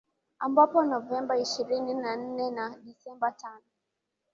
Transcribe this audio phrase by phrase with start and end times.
[0.39, 3.65] ambapo novemba ishirini na nne na desemba tano